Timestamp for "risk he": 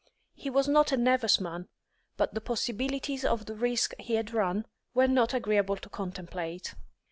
3.53-4.15